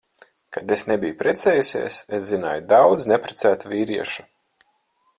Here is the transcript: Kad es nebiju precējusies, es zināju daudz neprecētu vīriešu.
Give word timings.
Kad 0.55 0.71
es 0.75 0.83
nebiju 0.91 1.15
precējusies, 1.19 1.99
es 2.19 2.25
zināju 2.31 2.65
daudz 2.75 3.09
neprecētu 3.15 3.75
vīriešu. 3.75 4.29